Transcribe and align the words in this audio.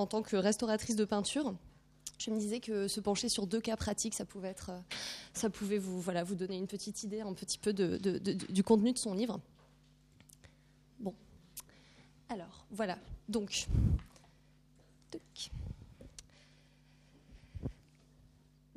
en 0.00 0.06
tant 0.06 0.22
que 0.22 0.36
restauratrice 0.36 0.96
de 0.96 1.04
peinture, 1.04 1.54
je 2.18 2.30
me 2.30 2.38
disais 2.38 2.60
que 2.60 2.88
se 2.88 3.00
pencher 3.00 3.28
sur 3.28 3.46
deux 3.46 3.60
cas 3.60 3.76
pratiques, 3.76 4.14
ça 4.14 4.24
pouvait, 4.24 4.48
être, 4.48 4.70
ça 5.32 5.50
pouvait 5.50 5.78
vous, 5.78 6.00
voilà, 6.00 6.24
vous 6.24 6.34
donner 6.34 6.56
une 6.56 6.66
petite 6.66 7.02
idée, 7.02 7.20
un 7.20 7.32
petit 7.34 7.58
peu 7.58 7.72
de, 7.72 7.96
du 8.50 8.62
contenu 8.62 8.92
de 8.92 8.98
son 8.98 9.14
livre. 9.14 9.40
Bon. 10.98 11.14
Alors, 12.28 12.66
voilà. 12.70 12.98
Donc. 13.28 13.66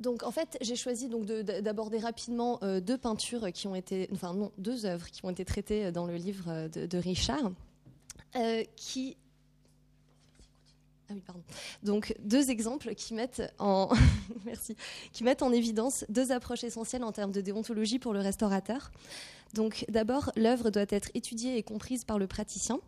Donc 0.00 0.22
en 0.22 0.30
fait, 0.30 0.58
j'ai 0.60 0.76
choisi 0.76 1.08
donc 1.08 1.24
d'aborder 1.24 1.98
rapidement 1.98 2.58
euh, 2.62 2.80
deux 2.80 2.98
peintures 2.98 3.50
qui 3.52 3.66
ont 3.68 3.74
été, 3.74 4.10
enfin 4.12 4.34
non, 4.34 4.52
deux 4.58 4.84
œuvres 4.84 5.10
qui 5.10 5.24
ont 5.24 5.30
été 5.30 5.46
traitées 5.46 5.92
dans 5.92 6.04
le 6.04 6.16
livre 6.16 6.68
de, 6.68 6.98
Richard, 6.98 7.52
euh, 8.36 8.64
qui 8.76 9.16
ah 11.10 11.12
oui, 11.12 11.22
pardon. 11.24 11.42
Donc 11.82 12.14
deux 12.20 12.50
exemples 12.50 12.94
qui 12.94 13.14
mettent 13.14 13.42
en 13.58 13.90
qui 15.12 15.24
mettent 15.24 15.42
en 15.42 15.52
évidence 15.52 16.04
deux 16.08 16.32
approches 16.32 16.64
essentielles 16.64 17.04
en 17.04 17.12
termes 17.12 17.32
de 17.32 17.40
déontologie 17.40 17.98
pour 17.98 18.14
le 18.14 18.20
restaurateur. 18.20 18.90
Donc 19.52 19.84
d'abord, 19.88 20.32
l'œuvre 20.36 20.70
doit 20.70 20.86
être 20.88 21.10
étudiée 21.14 21.58
et 21.58 21.62
comprise 21.62 22.04
par 22.04 22.18
le 22.18 22.26
praticien, 22.26 22.80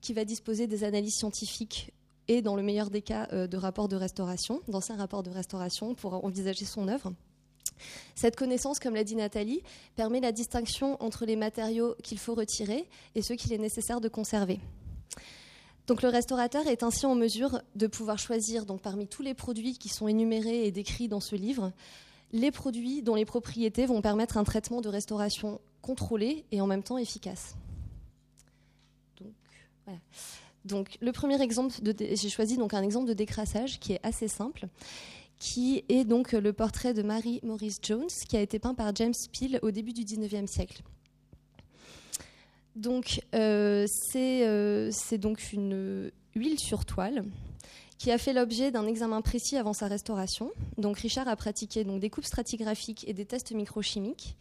qui 0.00 0.12
va 0.12 0.24
disposer 0.24 0.66
des 0.66 0.84
analyses 0.84 1.16
scientifiques 1.16 1.92
et, 2.28 2.42
dans 2.42 2.56
le 2.56 2.62
meilleur 2.62 2.90
des 2.90 3.02
cas, 3.02 3.28
euh, 3.32 3.46
de 3.46 3.56
rapports 3.56 3.88
de 3.88 3.96
restauration, 3.96 4.62
d'anciens 4.68 4.96
rapports 4.96 5.22
de 5.22 5.30
restauration 5.30 5.94
pour 5.94 6.24
envisager 6.24 6.64
son 6.64 6.88
œuvre. 6.88 7.12
Cette 8.14 8.36
connaissance, 8.36 8.78
comme 8.78 8.94
l'a 8.94 9.04
dit 9.04 9.16
Nathalie, 9.16 9.62
permet 9.96 10.20
la 10.20 10.32
distinction 10.32 11.02
entre 11.02 11.26
les 11.26 11.36
matériaux 11.36 11.96
qu'il 12.02 12.18
faut 12.18 12.34
retirer 12.34 12.88
et 13.14 13.22
ceux 13.22 13.34
qu'il 13.34 13.52
est 13.52 13.58
nécessaire 13.58 14.00
de 14.00 14.08
conserver. 14.08 14.60
Donc 15.86 16.02
le 16.02 16.08
restaurateur 16.08 16.66
est 16.66 16.82
ainsi 16.82 17.04
en 17.04 17.14
mesure 17.14 17.60
de 17.74 17.86
pouvoir 17.86 18.18
choisir 18.18 18.64
parmi 18.82 19.06
tous 19.06 19.22
les 19.22 19.34
produits 19.34 19.76
qui 19.76 19.88
sont 19.88 20.08
énumérés 20.08 20.66
et 20.66 20.70
décrits 20.70 21.08
dans 21.08 21.20
ce 21.20 21.36
livre, 21.36 21.72
les 22.32 22.50
produits 22.50 23.02
dont 23.02 23.14
les 23.14 23.26
propriétés 23.26 23.86
vont 23.86 24.00
permettre 24.00 24.38
un 24.38 24.44
traitement 24.44 24.80
de 24.80 24.88
restauration 24.88 25.60
contrôlé 25.82 26.44
et 26.52 26.60
en 26.60 26.66
même 26.66 26.82
temps 26.82 26.98
efficace. 26.98 27.56
Donc, 30.64 30.96
le 31.02 31.12
premier 31.12 31.40
exemple, 31.42 31.74
j'ai 31.98 32.28
choisi 32.30 32.56
donc 32.56 32.72
un 32.72 32.82
exemple 32.82 33.06
de 33.06 33.12
décrassage 33.12 33.78
qui 33.78 33.92
est 33.92 34.00
assez 34.02 34.28
simple, 34.28 34.68
qui 35.38 35.84
est 35.90 36.04
donc 36.04 36.32
le 36.32 36.52
portrait 36.54 36.94
de 36.94 37.02
Mary 37.02 37.40
Maurice 37.42 37.80
Jones, 37.82 38.08
qui 38.28 38.36
a 38.38 38.40
été 38.40 38.58
peint 38.58 38.74
par 38.74 38.94
James 38.96 39.12
Peale 39.38 39.58
au 39.62 39.70
début 39.70 39.92
du 39.92 40.04
19e 40.04 40.46
siècle. 40.46 40.82
Donc, 42.76 43.20
euh, 43.34 43.86
euh, 44.16 44.90
c'est 44.92 45.18
donc 45.18 45.52
une 45.52 46.10
huile 46.34 46.58
sur 46.58 46.84
toile 46.84 47.24
qui 47.98 48.10
a 48.10 48.18
fait 48.18 48.32
l'objet 48.32 48.70
d'un 48.70 48.86
examen 48.86 49.22
précis 49.22 49.56
avant 49.56 49.72
sa 49.72 49.86
restauration. 49.86 50.50
Donc, 50.78 50.98
Richard 50.98 51.28
a 51.28 51.36
pratiqué 51.36 51.84
donc, 51.84 52.00
des 52.00 52.10
coupes 52.10 52.24
stratigraphiques 52.24 53.06
et 53.08 53.14
des 53.14 53.24
tests 53.24 53.52
microchimiques 53.52 54.36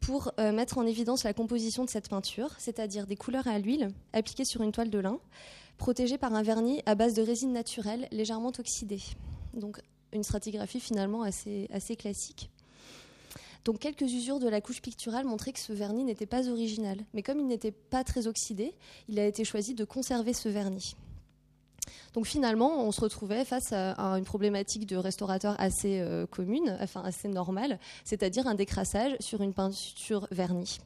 pour 0.00 0.32
euh, 0.40 0.50
mettre 0.52 0.78
en 0.78 0.86
évidence 0.86 1.24
la 1.24 1.34
composition 1.34 1.84
de 1.84 1.90
cette 1.90 2.08
peinture, 2.08 2.54
c'est-à-dire 2.58 3.06
des 3.06 3.16
couleurs 3.16 3.46
à 3.46 3.58
l'huile 3.58 3.90
appliquées 4.14 4.46
sur 4.46 4.62
une 4.62 4.72
toile 4.72 4.88
de 4.88 4.98
lin, 4.98 5.18
protégée 5.76 6.16
par 6.16 6.34
un 6.34 6.42
vernis 6.42 6.82
à 6.86 6.94
base 6.94 7.12
de 7.12 7.22
résine 7.22 7.52
naturelle 7.52 8.08
légèrement 8.10 8.52
oxydée. 8.58 9.02
Donc, 9.52 9.80
une 10.12 10.22
stratigraphie 10.22 10.80
finalement 10.80 11.22
assez, 11.22 11.68
assez 11.70 11.96
classique. 11.96 12.50
Donc 13.64 13.78
quelques 13.78 14.02
usures 14.02 14.38
de 14.38 14.48
la 14.48 14.60
couche 14.60 14.80
picturale 14.80 15.24
montraient 15.24 15.52
que 15.52 15.60
ce 15.60 15.72
vernis 15.72 16.04
n'était 16.04 16.26
pas 16.26 16.48
original. 16.48 16.98
Mais 17.14 17.22
comme 17.22 17.40
il 17.40 17.46
n'était 17.46 17.72
pas 17.72 18.04
très 18.04 18.26
oxydé, 18.26 18.74
il 19.08 19.18
a 19.18 19.26
été 19.26 19.44
choisi 19.44 19.74
de 19.74 19.84
conserver 19.84 20.32
ce 20.32 20.48
vernis. 20.48 20.96
Donc 22.14 22.26
finalement, 22.26 22.84
on 22.84 22.92
se 22.92 23.00
retrouvait 23.00 23.44
face 23.44 23.72
à, 23.72 23.94
une 24.16 24.24
problématique 24.24 24.86
de 24.86 24.96
restaurateur 24.96 25.54
assez 25.58 26.00
euh, 26.00 26.26
commune, 26.26 26.76
enfin 26.80 27.02
assez 27.02 27.28
normale, 27.28 27.78
c'est-à-dire 28.04 28.46
un 28.46 28.54
décrassage 28.54 29.16
sur 29.20 29.42
une 29.42 29.52
peinture 29.52 30.26
vernie 30.30 30.78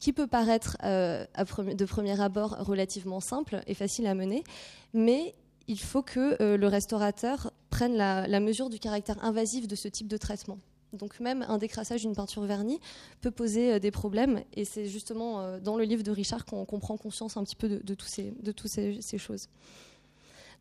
qui 0.00 0.12
peut 0.12 0.26
paraître 0.26 0.76
euh, 0.84 1.24
de 1.36 1.84
premier 1.86 2.20
abord 2.20 2.56
relativement 2.58 3.20
simple 3.20 3.62
et 3.66 3.72
facile 3.72 4.06
à 4.06 4.14
mener, 4.14 4.44
mais 4.92 5.34
il 5.66 5.80
faut 5.80 6.02
que 6.02 6.36
euh, 6.42 6.58
le 6.58 6.66
restaurateur 6.66 7.52
prenne 7.70 7.96
la, 7.96 8.40
mesure 8.40 8.68
du 8.68 8.78
caractère 8.78 9.22
invasif 9.24 9.66
de 9.66 9.74
ce 9.74 9.88
type 9.88 10.08
de 10.08 10.16
traitement. 10.16 10.58
Donc 10.94 11.20
même 11.20 11.44
un 11.48 11.58
décrassage 11.58 12.02
d'une 12.02 12.14
peinture 12.14 12.42
vernie 12.42 12.80
peut 13.20 13.30
poser 13.30 13.74
euh, 13.74 13.78
des 13.78 13.90
problèmes 13.90 14.42
et 14.54 14.64
c'est 14.64 14.86
justement 14.86 15.40
euh, 15.40 15.60
dans 15.60 15.76
le 15.76 15.84
livre 15.84 16.02
de 16.02 16.10
Richard 16.10 16.44
qu'on 16.44 16.64
prend 16.64 16.96
conscience 16.96 17.36
un 17.36 17.44
petit 17.44 17.56
peu 17.56 17.68
de, 17.68 17.94
toutes 17.94 18.08
ces, 18.08 19.00
ces, 19.00 19.18
choses. 19.18 19.48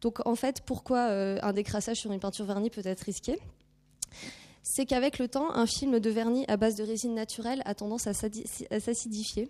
Donc 0.01 0.25
en 0.25 0.35
fait, 0.35 0.61
pourquoi 0.65 1.09
euh, 1.09 1.39
un 1.41 1.53
décrassage 1.53 1.97
sur 1.97 2.11
une 2.11 2.19
peinture 2.19 2.45
vernie 2.45 2.69
peut 2.69 2.81
être 2.83 3.01
risqué? 3.01 3.39
C'est 4.63 4.85
qu'avec 4.85 5.19
le 5.19 5.27
temps, 5.27 5.53
un 5.53 5.65
film 5.65 5.99
de 5.99 6.09
vernis 6.09 6.45
à 6.47 6.57
base 6.57 6.75
de 6.75 6.83
résine 6.83 7.13
naturelle 7.13 7.61
a 7.65 7.75
tendance 7.75 8.07
à 8.07 8.13
s'acidifier. 8.13 9.49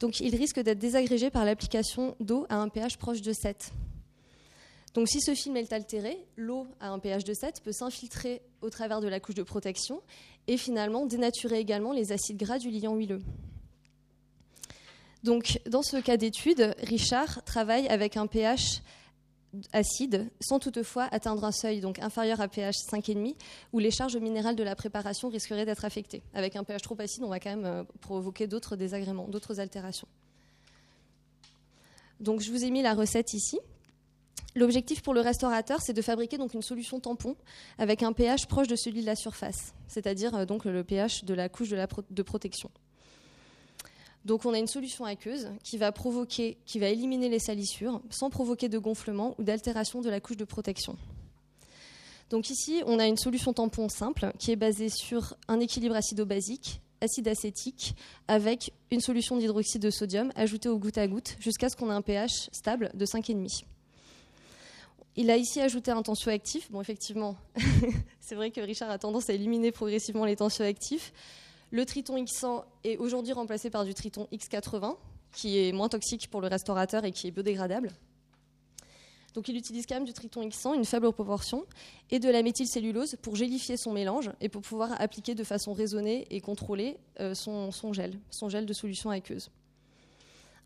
Donc 0.00 0.20
il 0.20 0.34
risque 0.34 0.60
d'être 0.60 0.80
désagrégé 0.80 1.30
par 1.30 1.44
l'application 1.44 2.16
d'eau 2.18 2.44
à 2.48 2.56
un 2.56 2.68
pH 2.68 2.96
proche 2.98 3.22
de 3.22 3.32
7. 3.32 3.72
Donc 4.94 5.08
si 5.08 5.20
ce 5.20 5.34
film 5.34 5.56
est 5.56 5.72
altéré, 5.72 6.24
l'eau 6.36 6.68
à 6.80 6.88
un 6.88 7.00
pH 7.00 7.24
de 7.24 7.34
7 7.34 7.62
peut 7.62 7.72
s'infiltrer 7.72 8.42
au 8.62 8.70
travers 8.70 9.00
de 9.00 9.08
la 9.08 9.18
couche 9.18 9.34
de 9.34 9.42
protection 9.42 10.00
et 10.46 10.56
finalement 10.56 11.04
dénaturer 11.04 11.58
également 11.58 11.92
les 11.92 12.12
acides 12.12 12.36
gras 12.36 12.58
du 12.58 12.70
liant 12.70 12.94
huileux. 12.94 13.20
Donc 15.24 15.58
dans 15.68 15.82
ce 15.82 15.96
cas 15.96 16.16
d'étude, 16.16 16.74
Richard 16.82 17.42
travaille 17.44 17.88
avec 17.88 18.16
un 18.16 18.26
pH 18.26 18.82
acide 19.72 20.30
sans 20.40 20.58
toutefois 20.58 21.08
atteindre 21.10 21.44
un 21.44 21.52
seuil 21.52 21.80
donc 21.80 21.98
inférieur 21.98 22.40
à 22.40 22.48
pH 22.48 22.76
5,5 22.90 23.34
où 23.72 23.78
les 23.78 23.90
charges 23.90 24.16
minérales 24.16 24.56
de 24.56 24.62
la 24.62 24.76
préparation 24.76 25.28
risqueraient 25.28 25.64
d'être 25.64 25.84
affectées. 25.84 26.22
Avec 26.34 26.54
un 26.56 26.62
pH 26.62 26.82
trop 26.82 26.96
acide, 27.00 27.24
on 27.24 27.28
va 27.28 27.40
quand 27.40 27.50
même 27.50 27.64
euh, 27.64 27.84
provoquer 28.00 28.46
d'autres 28.46 28.76
désagréments, 28.76 29.26
d'autres 29.26 29.58
altérations. 29.60 30.08
Donc 32.20 32.40
je 32.40 32.50
vous 32.52 32.64
ai 32.64 32.70
mis 32.70 32.82
la 32.82 32.94
recette 32.94 33.32
ici. 33.34 33.58
L'objectif 34.56 35.02
pour 35.02 35.14
le 35.14 35.20
restaurateur, 35.20 35.80
c'est 35.80 35.92
de 35.92 36.02
fabriquer 36.02 36.38
donc 36.38 36.54
une 36.54 36.62
solution 36.62 37.00
tampon 37.00 37.34
avec 37.78 38.04
un 38.04 38.12
pH 38.12 38.46
proche 38.46 38.68
de 38.68 38.76
celui 38.76 39.00
de 39.00 39.06
la 39.06 39.16
surface, 39.16 39.74
c'est-à-dire 39.88 40.34
euh, 40.34 40.46
donc 40.46 40.64
le 40.64 40.84
pH 40.84 41.24
de 41.24 41.34
la 41.34 41.48
couche 41.48 41.70
de, 41.70 42.22
protection. 42.22 42.70
Donc 44.24 44.46
on 44.46 44.54
a 44.54 44.58
une 44.58 44.68
solution 44.68 45.04
aqueuse 45.04 45.48
qui 45.64 45.76
va 45.76 45.90
provoquer, 45.90 46.56
qui 46.66 46.78
va 46.78 46.88
éliminer 46.88 47.28
les 47.28 47.40
salissures 47.40 48.00
sans 48.10 48.30
provoquer 48.30 48.68
de 48.68 48.78
gonflement 48.78 49.34
ou 49.38 49.42
d'altération 49.42 50.00
de 50.00 50.08
la 50.08 50.20
couche 50.20 50.36
de 50.36 50.44
protection. 50.44 50.96
Donc 52.30 52.48
ici, 52.48 52.80
on 52.86 53.00
a 53.00 53.06
une 53.06 53.18
solution 53.18 53.52
tampon 53.52 53.88
simple 53.88 54.32
qui 54.38 54.52
est 54.52 54.56
basée 54.56 54.88
sur 54.88 55.34
un 55.48 55.58
équilibre 55.58 55.96
acido-basique, 55.96 56.80
acide 57.00 57.26
acétique, 57.26 57.96
avec 58.28 58.72
une 58.92 59.00
solution 59.00 59.36
d'hydroxyde 59.36 59.82
de 59.82 59.90
sodium 59.90 60.32
ajoutée 60.36 60.68
au 60.68 60.78
goutte 60.78 60.96
à 60.96 61.08
goutte 61.08 61.36
jusqu'à 61.40 61.68
ce 61.68 61.76
qu'on 61.76 61.90
ait 61.90 61.94
un 61.94 62.02
pH 62.02 62.48
stable 62.52 62.92
de 62.94 63.04
5,5. 63.04 63.64
Il 65.16 65.30
a 65.30 65.36
ici 65.36 65.60
ajouté 65.60 65.92
un 65.92 66.02
tensioactif. 66.02 66.70
Bon, 66.72 66.80
effectivement, 66.80 67.36
c'est 68.20 68.34
vrai 68.34 68.50
que 68.50 68.60
Richard 68.60 68.90
a 68.90 68.98
tendance 68.98 69.30
à 69.30 69.32
éliminer 69.32 69.70
progressivement 69.70 70.24
les 70.24 70.36
tensioactifs. 70.36 71.12
Le 71.70 71.86
triton 71.86 72.16
X100 72.16 72.64
est 72.84 72.96
aujourd'hui 72.96 73.32
remplacé 73.32 73.70
par 73.70 73.84
du 73.84 73.94
triton 73.94 74.26
X80, 74.32 74.96
qui 75.32 75.58
est 75.58 75.72
moins 75.72 75.88
toxique 75.88 76.28
pour 76.30 76.40
le 76.40 76.48
restaurateur 76.48 77.04
et 77.04 77.12
qui 77.12 77.28
est 77.28 77.30
biodégradable. 77.30 77.90
Donc 79.34 79.48
il 79.48 79.56
utilise 79.56 79.86
quand 79.86 79.96
même 79.96 80.04
du 80.04 80.12
triton 80.12 80.46
X100, 80.46 80.76
une 80.76 80.84
faible 80.84 81.12
proportion, 81.12 81.64
et 82.10 82.20
de 82.20 82.28
la 82.28 82.42
méthylcellulose 82.42 83.16
pour 83.20 83.34
gélifier 83.34 83.76
son 83.76 83.92
mélange 83.92 84.30
et 84.40 84.48
pour 84.48 84.62
pouvoir 84.62 85.00
appliquer 85.00 85.34
de 85.34 85.42
façon 85.42 85.72
raisonnée 85.72 86.26
et 86.30 86.40
contrôlée 86.40 86.96
euh, 87.20 87.34
son, 87.34 87.70
gel, 87.92 88.18
son 88.30 88.48
gel 88.48 88.66
de 88.66 88.72
solution 88.72 89.10
aqueuse. 89.10 89.50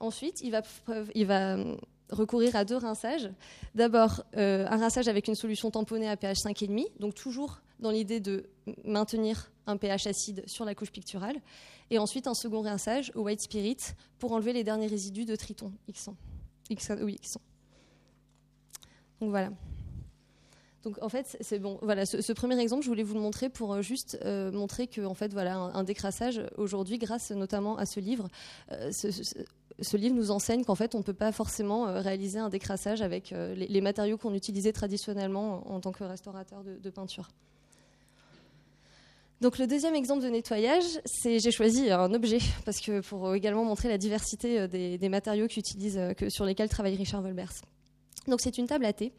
Ensuite, 0.00 0.40
il 0.42 0.52
va, 0.52 0.62
il 1.14 1.26
va 1.26 1.56
recourir 2.10 2.56
à 2.56 2.64
deux 2.64 2.76
rinçages. 2.76 3.30
D'abord, 3.74 4.24
euh, 4.36 4.66
un 4.68 4.76
rinçage 4.76 5.08
avec 5.08 5.28
une 5.28 5.34
solution 5.34 5.70
tamponnée 5.70 6.08
à 6.08 6.16
pH 6.16 6.38
5,5, 6.38 6.86
donc 6.98 7.14
toujours 7.14 7.60
dans 7.80 7.90
l'idée 7.90 8.20
de 8.20 8.44
maintenir 8.84 9.50
un 9.66 9.76
pH 9.76 10.06
acide 10.06 10.42
sur 10.46 10.64
la 10.64 10.74
couche 10.74 10.90
picturale. 10.90 11.36
Et 11.90 11.98
ensuite, 11.98 12.26
un 12.26 12.34
second 12.34 12.62
rinçage 12.62 13.12
au 13.14 13.22
white 13.22 13.40
spirit 13.40 13.78
pour 14.18 14.32
enlever 14.32 14.52
les 14.52 14.64
derniers 14.64 14.88
résidus 14.88 15.24
de 15.24 15.36
triton 15.36 15.72
X100. 15.90 16.14
oui, 17.02 17.16
Donc 19.20 19.30
voilà. 19.30 19.50
Donc 20.84 20.98
en 21.02 21.08
fait, 21.08 21.36
c'est 21.40 21.58
bon. 21.58 21.78
Voilà, 21.82 22.06
ce, 22.06 22.32
premier 22.32 22.58
exemple, 22.60 22.84
je 22.84 22.88
voulais 22.88 23.02
vous 23.02 23.14
le 23.14 23.20
montrer 23.20 23.48
pour 23.48 23.74
euh, 23.74 23.82
juste 23.82 24.18
euh, 24.24 24.52
montrer 24.52 24.86
que 24.86 25.04
en 25.04 25.14
fait, 25.14 25.32
voilà, 25.32 25.56
un, 25.56 25.84
décrassage 25.84 26.40
aujourd'hui, 26.56 26.98
grâce 26.98 27.30
notamment 27.30 27.76
à 27.76 27.86
ce 27.86 28.00
livre, 28.00 28.28
livre 29.96 30.14
nous 30.14 30.30
enseigne 30.30 30.64
qu'en 30.64 30.74
fait, 30.74 30.94
on 30.94 30.98
ne 30.98 31.02
peut 31.02 31.12
pas 31.12 31.32
forcément 31.32 31.88
euh, 31.88 32.00
réaliser 32.00 32.38
un 32.38 32.48
décrassage 32.48 33.02
avec 33.02 33.32
euh, 33.32 33.54
les, 33.54 33.80
matériaux 33.80 34.18
qu'on 34.18 34.34
utilisait 34.34 34.72
traditionnellement 34.72 35.70
en, 35.70 35.80
tant 35.80 35.92
que 35.92 36.04
restaurateur 36.04 36.64
de, 36.64 36.90
peinture. 36.90 37.28
Donc 39.40 39.58
le 39.58 39.68
deuxième 39.68 39.94
exemple 39.94 40.24
de 40.24 40.28
nettoyage, 40.28 41.00
c'est 41.04 41.38
j'ai 41.38 41.52
choisi 41.52 41.90
un 41.92 42.12
objet 42.12 42.40
parce 42.64 42.80
que 42.80 43.00
pour 43.00 43.34
également 43.34 43.64
montrer 43.64 43.88
la 43.88 43.98
diversité 43.98 44.60
euh, 44.60 44.66
des, 44.66 45.08
matériaux 45.08 45.46
que, 45.46 46.28
sur 46.28 46.44
lesquels 46.44 46.68
travaille 46.68 46.96
Richard 46.96 47.22
Wolbers. 47.22 47.62
Donc 48.26 48.40
c'est 48.40 48.58
une 48.58 48.66
table 48.66 48.84
à 48.84 48.92
thé 48.92 49.12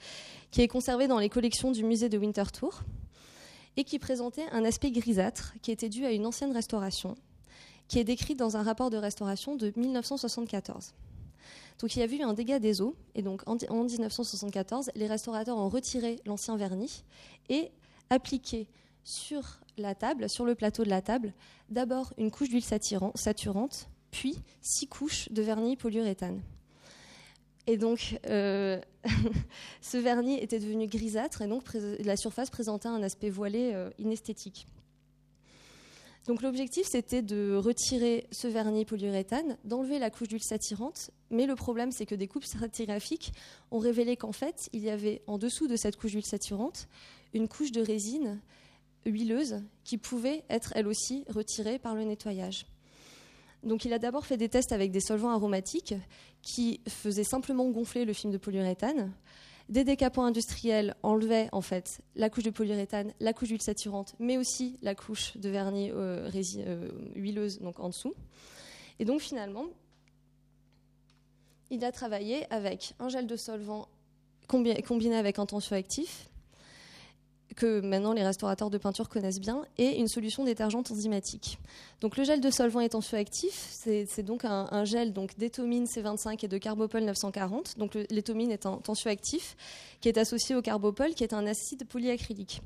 qui 0.52 0.62
est 0.62 0.68
conservée 0.68 1.08
dans 1.08 1.20
les 1.20 1.30
collections 1.30 1.72
du 1.72 1.84
musée 1.84 2.10
de 2.10 2.18
Winterthur 2.18 2.84
et 3.78 3.86
qui 3.86 3.98
présentait 3.98 4.46
un 4.52 4.66
aspect 4.66 4.92
grisâtre 4.92 5.54
qui 5.62 5.72
était 5.72 5.90
dû 5.90 6.06
à 6.06 6.12
une 6.12 6.26
ancienne 6.26 6.52
restauration 6.52 7.16
qui 7.90 8.00
est 8.00 8.06
décrite 8.06 8.40
dans 8.40 8.56
un 8.56 8.64
rapport 8.64 8.90
de 8.90 8.98
restauration 8.98 9.58
de 9.58 9.74
1974. 9.76 10.94
Donc 11.80 11.96
il 11.96 12.00
y 12.00 12.04
a 12.04 12.06
eu 12.06 12.22
un 12.22 12.34
dégât 12.34 12.60
des 12.60 12.82
eaux 12.82 12.96
et 13.16 13.22
donc 13.22 13.42
en 13.48 13.56
1974, 13.56 14.92
les 14.96 15.08
restaurateurs 15.08 15.58
ont 15.58 15.70
retiré 15.70 16.22
l'ancien 16.26 16.56
vernis 16.56 17.04
et 17.50 17.72
appliqué 18.10 18.68
sur 19.04 19.60
la 19.78 19.96
table, 19.96 20.30
sur 20.30 20.46
le 20.46 20.56
plateau 20.56 20.84
de 20.84 20.90
la 20.90 21.02
table, 21.02 21.34
d'abord 21.70 22.14
une 22.18 22.32
couche 22.32 22.50
d'huile 22.50 22.64
saturante, 22.64 23.90
puis 24.12 24.38
six 24.62 24.88
couches 24.88 25.30
de 25.32 25.42
vernis 25.42 25.76
polyuréthane. 25.76 26.42
Et 27.66 27.78
donc, 27.78 28.20
euh, 28.28 28.80
ce 29.82 29.98
vernis 29.98 30.38
était 30.40 30.60
devenu 30.60 30.88
grisâtre 30.88 31.42
et 31.42 31.48
donc 31.48 31.64
la 31.74 32.18
surface 32.18 32.50
présentait 32.50 32.88
un 32.88 33.02
aspect 33.04 33.30
voilé 33.30 33.72
euh, 33.74 33.90
inesthétique. 34.00 34.68
Donc 36.30 36.44
l'objectif, 36.44 36.86
c'était 36.88 37.24
de 37.24 37.56
retirer 37.56 38.28
ce 38.32 38.48
vernis 38.48 38.86
polyuréthane, 38.86 39.58
d'enlever 39.64 39.98
la 39.98 40.12
couche 40.12 40.28
d'huile 40.28 40.44
saturante, 40.44 41.10
mais 41.32 41.48
le 41.48 41.56
problème, 41.56 41.92
c'est 41.92 42.06
que 42.06 42.14
des 42.14 42.28
coupes 42.28 42.44
stratigraphiques 42.44 43.34
ont 43.72 43.80
révélé 43.80 44.16
qu'en 44.16 44.32
fait, 44.32 44.70
il 44.72 44.84
y 44.84 44.92
avait 44.92 45.24
en 45.26 45.40
dessous 45.40 45.68
de 45.68 45.76
cette 45.76 45.96
couche 45.96 46.12
d'huile 46.12 46.24
saturante 46.24 46.88
une 47.34 47.48
couche 47.48 47.72
de 47.72 47.82
résine 47.82 48.40
huileuse 49.08 49.64
qui 49.84 49.98
pouvait 49.98 50.44
être 50.52 50.72
elle 50.76 50.88
aussi 50.88 51.26
retirée 51.30 51.80
par 51.80 51.96
le 51.96 52.04
nettoyage. 52.04 52.68
Donc 53.64 53.84
il 53.84 53.92
a 53.92 53.98
d'abord 53.98 54.28
fait 54.28 54.38
des 54.38 54.50
tests 54.50 54.72
avec 54.72 54.92
des 54.92 55.02
solvants 55.02 55.32
aromatiques 55.32 55.96
qui 56.44 56.80
faisaient 56.88 57.24
simplement 57.24 57.68
gonfler 57.72 58.06
le 58.06 58.14
film 58.14 58.32
de 58.32 58.38
polyuréthane. 58.38 59.12
Des 59.70 59.84
décapants 59.84 60.26
industriels 60.26 60.96
enlevaient 61.04 61.48
en 61.52 61.62
fait 61.62 62.02
la 62.16 62.32
couche 62.32 62.44
de 62.44 62.50
polyuréthane, 62.50 63.14
la 63.20 63.34
couche 63.34 63.50
d'huile 63.50 63.62
saturante, 63.62 64.16
mais 64.18 64.38
aussi 64.38 64.78
la 64.82 64.96
couche 64.96 65.38
de 65.38 65.48
vernis 65.48 65.92
euh, 65.92 66.28
euh, 66.58 66.90
huileuse 67.14 67.60
donc 67.60 67.80
en 67.80 67.90
dessous. 67.90 68.16
Et 68.98 69.06
donc 69.06 69.22
finalement, 69.22 69.66
il 71.70 71.86
a 71.86 71.92
travaillé 71.92 72.52
avec 72.52 72.96
un 73.00 73.10
gel 73.10 73.28
de 73.28 73.36
solvant 73.36 73.88
combiné 74.48 75.16
avec 75.16 75.38
un 75.38 75.46
tensioactif, 75.46 76.29
que 77.60 77.82
maintenant 77.82 78.14
les 78.14 78.24
restaurateurs 78.24 78.70
de 78.70 78.78
peinture 78.78 79.10
connaissent 79.10 79.42
bien, 79.42 79.64
et 79.78 80.00
une 80.00 80.08
solution 80.08 80.46
détergente 80.46 80.90
enzymatique. 80.92 81.60
Donc 82.00 82.16
le 82.16 82.24
gel 82.24 82.40
de 82.40 82.50
solvant 82.50 82.80
est 82.80 82.90
tensioactif, 82.90 83.68
c'est 83.70 84.24
donc 84.24 84.46
un, 84.46 84.86
gel 84.86 85.12
donc 85.12 85.38
d'étomine 85.38 85.84
C25 85.84 86.46
et 86.46 86.48
de 86.48 86.58
carbopol 86.58 87.04
940. 87.04 87.78
Donc 87.78 87.96
l'étomine 88.10 88.50
est 88.50 88.66
un 88.66 88.78
tensioactif 88.78 89.58
qui 90.00 90.08
est 90.08 90.18
associé 90.18 90.56
au 90.56 90.62
carbopol 90.62 91.14
qui 91.14 91.24
est 91.24 91.34
un 91.34 91.46
acide 91.46 91.86
polyacrylique. 91.86 92.62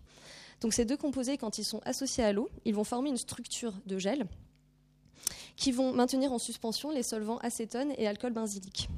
Donc 0.62 0.74
ces 0.74 0.86
deux 0.86 0.98
composés, 0.98 1.38
quand 1.38 1.58
ils 1.58 1.66
sont 1.66 1.82
associés 1.84 2.24
à 2.24 2.32
l'eau, 2.32 2.50
ils 2.64 2.76
vont 2.76 2.84
former 2.84 3.10
une 3.10 3.18
structure 3.18 3.74
de 3.88 3.98
gel 3.98 4.26
qui 5.56 5.72
vont 5.72 5.92
maintenir 5.94 6.32
en 6.32 6.40
suspension 6.40 6.92
les 6.92 7.04
solvants 7.04 7.38
acétone 7.40 7.94
et 7.98 8.08
alcool 8.08 8.32
benzylique. 8.32 8.90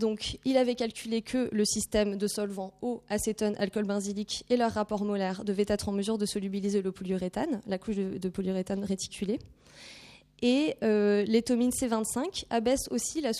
Donc, 0.00 0.38
il 0.46 0.56
avait 0.56 0.76
calculé 0.76 1.20
que 1.20 1.50
le 1.52 1.64
système 1.66 2.16
de 2.16 2.26
solvants 2.26 2.72
eau, 2.80 3.02
acétone, 3.10 3.54
alcool 3.58 3.84
benzylique 3.84 4.46
et 4.48 4.56
leur 4.56 4.72
rapport 4.72 5.04
molaire 5.04 5.44
devaient 5.44 5.66
être 5.68 5.90
en 5.90 5.92
mesure 5.92 6.16
de 6.16 6.24
solubiliser 6.24 6.80
le 6.80 6.90
polyuréthane, 6.90 7.60
la 7.66 7.76
couche 7.76 7.96
de, 7.96 8.28
polyuréthane 8.30 8.82
réticulée. 8.82 9.38
Et 10.40 10.74
euh, 10.82 11.22
l'étomine 11.24 11.68
C25 11.68 12.46
abaisse 12.48 12.88
aussi 12.90 13.20
la 13.20 13.32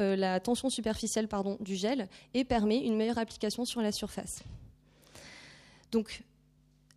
euh, 0.00 0.38
tension 0.40 0.68
superficielle 0.68 1.28
du 1.60 1.76
gel 1.76 2.08
et 2.34 2.44
permet 2.44 2.80
une 2.80 2.98
meilleure 2.98 3.16
application 3.16 3.64
sur 3.64 3.80
la 3.80 3.90
surface. 3.90 4.42
Donc, 5.92 6.22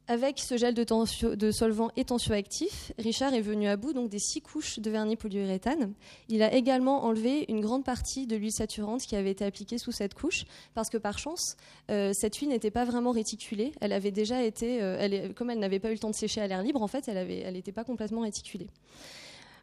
avec 0.08 0.40
ce 0.40 0.58
gel 0.58 0.74
de, 0.74 1.52
solvant 1.52 1.90
et 1.96 2.04
tensioactif, 2.04 2.92
Richard 2.98 3.34
est 3.34 3.42
venu 3.42 3.68
à 3.68 3.78
bout 3.78 3.94
donc, 3.94 4.10
des 4.10 4.20
six 4.20 4.42
couches 4.42 4.80
de 4.80 4.92
vernis 4.92 5.16
polyuréthane. 5.16 5.94
Il 6.28 6.44
a 6.44 6.54
également 6.54 7.06
enlevé 7.06 7.46
une 7.48 7.62
grande 7.62 7.86
partie 7.86 8.28
de 8.28 8.36
l'huile 8.36 8.52
saturante 8.52 9.02
qui 9.02 9.16
avait 9.16 9.32
été 9.32 9.46
appliquée 9.46 9.78
sous 9.78 9.94
cette 9.94 10.14
couche, 10.14 10.44
parce 10.74 10.90
que 10.90 10.98
par 10.98 11.20
chance, 11.20 11.56
euh, 11.90 12.12
cette 12.14 12.36
huile 12.36 12.50
n'était 12.50 12.72
pas 12.72 12.84
vraiment 12.84 13.12
réticulée. 13.12 13.72
Elle 13.80 13.94
avait 13.94 14.12
déjà 14.12 14.44
été, 14.44 14.82
euh, 14.82 15.32
comme 15.34 15.50
elle 15.50 15.60
n'avait 15.60 15.80
pas 15.80 15.90
eu 15.90 15.94
le 15.94 16.00
temps 16.00 16.12
de 16.12 16.16
sécher 16.16 16.42
à 16.42 16.48
l'air 16.48 16.64
libre, 16.64 16.82
en 16.82 16.88
fait, 16.88 17.08
elle 17.08 17.54
n'était 17.54 17.72
pas 17.72 17.86
complètement 17.86 18.22
réticulée. 18.22 18.68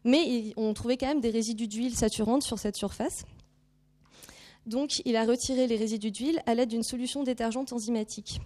Mais 0.05 0.55
on 0.57 0.73
trouvait 0.73 0.97
quand 0.97 1.09
même 1.09 1.21
des 1.21 1.31
résidus 1.31 1.69
d'huile 1.69 1.95
saturante 1.95 2.43
sur 2.43 2.59
cette 2.59 2.77
surface. 2.77 3.25
Donc, 4.65 5.03
il 5.05 5.17
a 5.17 5.25
retiré 5.27 5.67
les 5.67 5.77
résidus 5.77 6.11
d'huile 6.11 6.41
à 6.47 6.55
l'aide 6.55 6.71
d'une 6.71 6.83
solution 6.83 7.25
détergente 7.25 7.75
enzymatique 7.75 8.41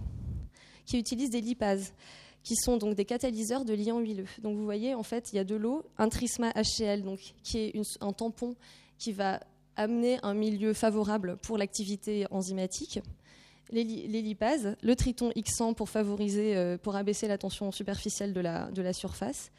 qui 0.85 0.99
utilisent 0.99 1.31
des 1.31 1.41
lipases 1.41 1.93
qui 2.45 2.57
sont 2.57 2.77
donc 2.77 2.95
des 2.95 3.07
catalyseurs 3.07 3.65
de 3.65 3.73
liants 3.73 4.01
huileux. 4.01 4.29
Donc 4.43 4.57
vous 4.57 4.65
voyez, 4.65 4.95
en 4.95 5.03
fait, 5.03 5.33
il 5.33 5.37
y 5.37 5.39
a 5.39 5.45
de 5.45 5.57
l'eau, 5.57 5.83
un 5.97 6.11
trisma 6.11 6.53
HCl, 6.53 7.03
donc, 7.03 7.19
qui 7.43 7.59
est 7.59 7.73
un 8.01 8.13
tampon 8.13 8.55
qui 8.99 9.13
va 9.13 9.41
amener 9.77 10.19
un 10.23 10.35
milieu 10.35 10.75
favorable 10.75 11.39
pour 11.43 11.59
l'activité 11.59 12.27
enzymatique, 12.31 13.01
les, 13.71 13.85
lipases, 13.85 14.77
le 14.83 14.95
triton 14.95 15.31
X100 15.31 15.75
pour 15.75 15.89
favoriser, 15.89 16.55
euh, 16.55 16.77
pour 16.77 16.95
abaisser 16.97 17.27
la 17.27 17.39
tension 17.39 17.73
superficielle 17.73 18.33
de 18.33 18.41
la, 18.41 18.71
de 18.71 18.83
la 18.83 18.93
surface, 18.93 19.51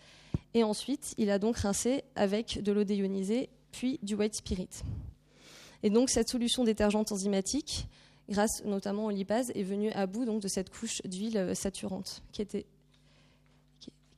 et 0.54 0.64
ensuite 0.64 1.16
il 1.18 1.32
a 1.32 1.40
donc 1.40 1.58
rincé 1.58 2.04
avec 2.16 2.62
de 2.62 2.72
l'eau 2.72 2.84
déionisée 2.84 3.50
puis 3.72 4.00
du 4.04 4.16
white 4.16 4.36
spirit. 4.36 4.70
Et 5.84 5.90
donc 5.90 6.10
cette 6.10 6.30
solution 6.30 6.64
détergente 6.64 7.12
enzymatique 7.12 7.88
grâce 8.30 8.64
notamment 8.64 9.06
au 9.06 9.10
lipase, 9.12 9.52
est 9.56 9.64
venu 9.64 9.92
à 9.92 10.08
bout 10.08 10.26
donc, 10.26 10.42
de 10.42 10.48
cette 10.48 10.70
couche 10.70 11.02
d'huile 11.04 11.38
euh, 11.38 11.56
saturante 11.56 12.24
qui, 12.32 12.42
était, 12.42 12.66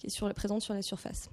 est 0.03 0.33
présente 0.33 0.61
sur 0.61 0.73
la 0.73 0.81
surface. 0.81 1.29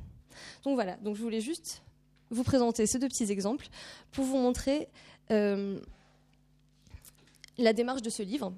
Donc 0.65 0.75
voilà, 0.75 0.97
donc 0.97 1.17
je 1.17 1.23
voulais 1.23 1.41
juste 1.41 1.83
vous 2.31 2.43
présenter 2.43 2.87
ces 2.87 2.99
deux 2.99 3.09
petits 3.09 3.31
exemples 3.31 3.69
pour 4.11 4.25
vous 4.25 4.39
montrer 4.39 4.89
euh, 5.31 5.79
la 7.59 7.73
démarche 7.73 8.03
de 8.03 8.11
ce 8.11 8.23
livre, 8.23 8.53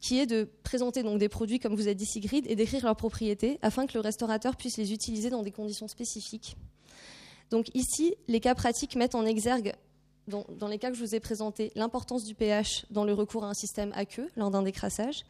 qui 0.00 0.18
est 0.18 0.26
de 0.26 0.48
présenter 0.62 1.02
donc 1.02 1.18
des 1.18 1.28
produits, 1.28 1.58
comme 1.58 1.74
vous 1.74 1.88
a 1.88 1.94
dit 1.94 2.06
Sigrid, 2.06 2.44
et 2.48 2.56
d'écrire 2.56 2.84
leurs 2.84 2.96
propriétés 2.96 3.58
afin 3.62 3.86
que 3.86 3.94
le 3.94 4.00
restaurateur 4.00 4.56
puisse 4.56 4.76
les 4.76 4.92
utiliser 4.92 5.30
dans 5.30 5.42
des 5.42 5.52
conditions 5.52 5.88
spécifiques. 5.88 6.56
Donc 7.50 7.70
ici, 7.74 8.14
les 8.26 8.40
cas 8.40 8.54
pratiques 8.54 8.96
mettent 8.96 9.14
en 9.14 9.24
exergue 9.24 9.72
dans, 10.28 10.68
les 10.68 10.78
cas 10.78 10.90
que 10.90 10.96
je 10.96 11.04
vous 11.04 11.14
ai 11.14 11.20
présentés, 11.20 11.70
l'importance 11.74 12.24
du 12.24 12.34
pH 12.34 12.86
dans 12.90 13.04
le 13.04 13.12
recours 13.12 13.44
à 13.44 13.48
un 13.48 13.54
système 13.54 13.92
aqueux 13.94 14.28
lors 14.36 14.50
d'un 14.50 14.62
décrassage, 14.62 15.24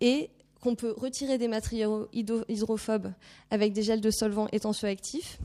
et 0.00 0.30
qu'on 0.60 0.74
peut 0.74 0.94
retirer 0.96 1.38
des 1.38 1.48
matériaux 1.48 2.08
hydrophobes 2.12 3.12
avec 3.50 3.72
des 3.72 3.82
gels 3.82 4.00
de 4.00 4.10
solvants 4.10 4.48
et 4.52 4.60
tensioactifs, 4.60 5.38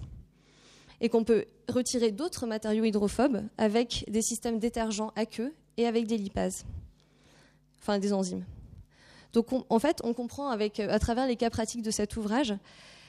et 1.01 1.09
qu'on 1.09 1.23
peut 1.23 1.45
retirer 1.69 2.11
d'autres 2.11 2.47
matériaux 2.47 2.83
hydrophobes 2.83 3.43
avec 3.57 4.05
des 4.07 4.21
systèmes 4.21 4.59
détergents 4.59 5.11
aqueux 5.15 5.53
et 5.77 5.85
avec 5.85 6.07
des 6.07 6.17
lipases, 6.17 6.65
enfin 7.81 7.99
des 7.99 8.13
enzymes. 8.13 8.45
Donc 9.33 9.47
en 9.69 9.79
fait, 9.79 9.99
on 10.03 10.13
comprend 10.13 10.49
avec, 10.49 10.79
à 10.79 10.99
travers 10.99 11.27
les 11.27 11.35
cas 11.35 11.49
pratiques 11.49 11.81
de 11.81 11.91
cet 11.91 12.15
ouvrage 12.17 12.53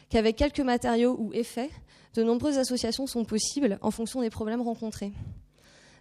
qu'avec 0.08 0.36
quelques 0.36 0.60
matériaux 0.60 1.16
ou 1.18 1.32
effets, 1.32 1.70
de 2.14 2.22
nombreuses 2.22 2.58
associations 2.58 3.06
sont 3.06 3.24
possibles 3.24 3.78
en 3.82 3.90
fonction 3.90 4.20
des 4.20 4.30
problèmes 4.30 4.62
rencontrés. 4.62 5.12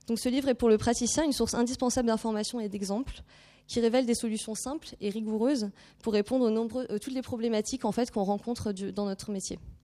Donc 0.07 0.19
ce 0.19 0.29
livre 0.29 0.49
est 0.49 0.53
pour 0.53 0.69
le 0.69 0.77
praticien 0.77 1.23
une 1.23 1.31
source 1.31 1.53
indispensable 1.53 2.07
d'informations 2.07 2.59
et 2.59 2.69
d'exemples 2.69 3.21
qui 3.67 3.79
révèle 3.79 4.05
des 4.05 4.15
solutions 4.15 4.55
simples 4.55 4.89
et 4.99 5.09
rigoureuses 5.09 5.69
pour 6.01 6.13
répondre 6.13 6.45
aux 6.45 6.49
nombreux, 6.49 6.85
euh, 6.89 6.99
toutes 6.99 7.13
les 7.13 7.21
problématiques 7.21 7.85
en 7.85 7.91
fait, 7.91 8.11
qu'on 8.11 8.23
rencontre 8.23 8.71
dans 8.71 9.05
notre 9.05 9.31
métier. 9.31 9.59